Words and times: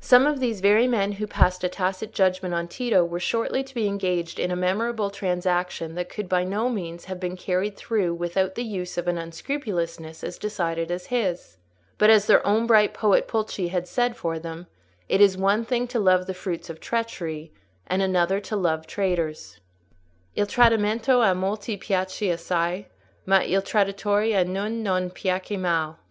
Some 0.00 0.26
of 0.26 0.38
these 0.38 0.60
very 0.60 0.86
men 0.86 1.12
who 1.12 1.26
passed 1.26 1.64
a 1.64 1.68
tacit 1.70 2.12
judgment 2.12 2.52
on 2.52 2.68
Tito 2.68 3.02
were 3.06 3.18
shortly 3.18 3.64
to 3.64 3.74
be 3.74 3.86
engaged 3.86 4.38
in 4.38 4.50
a 4.50 4.54
memorable 4.54 5.08
transaction 5.08 5.94
that 5.94 6.10
could 6.10 6.28
by 6.28 6.44
no 6.44 6.68
means 6.68 7.06
have 7.06 7.18
been 7.18 7.38
carried 7.38 7.74
through 7.74 8.12
without 8.12 8.54
the 8.54 8.64
use 8.64 8.98
of 8.98 9.08
an 9.08 9.16
unscrupulousness 9.16 10.22
as 10.22 10.36
decided 10.36 10.90
as 10.90 11.06
his; 11.06 11.56
but, 11.96 12.10
as 12.10 12.26
their 12.26 12.46
own 12.46 12.66
bright 12.66 12.92
poet 12.92 13.26
Pulci 13.26 13.68
had 13.68 13.88
said 13.88 14.14
for 14.14 14.38
them, 14.38 14.66
it 15.08 15.22
is 15.22 15.38
one 15.38 15.64
thing 15.64 15.86
to 15.88 15.98
love 15.98 16.26
the 16.26 16.34
fruits 16.34 16.68
of 16.68 16.78
treachery, 16.78 17.50
and 17.86 18.02
another 18.02 18.40
thing 18.40 18.44
to 18.50 18.56
love 18.56 18.86
traitors— 18.86 19.58
"Il 20.36 20.44
tradimento 20.44 21.22
a 21.22 21.34
molti 21.34 21.78
piace 21.78 22.30
assai, 22.30 22.88
Ma 23.24 23.38
il 23.38 23.62
traditore 23.62 24.38
a 24.38 24.44
gnun 24.44 24.82
non 24.82 25.08
piacque 25.08 25.58
mal." 25.58 25.98